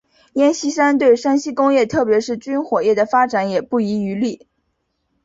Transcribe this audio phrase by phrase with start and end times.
[0.33, 4.47] 阎锡山对山西工业特别是军火业的发展也不遗余力。